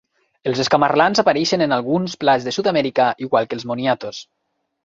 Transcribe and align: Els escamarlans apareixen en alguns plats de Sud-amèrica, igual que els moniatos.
Els 0.51 0.61
escamarlans 0.63 1.21
apareixen 1.23 1.65
en 1.67 1.77
alguns 1.77 2.17
plats 2.25 2.47
de 2.49 2.57
Sud-amèrica, 2.57 3.09
igual 3.29 3.51
que 3.51 3.59
els 3.61 3.71
moniatos. 3.75 4.25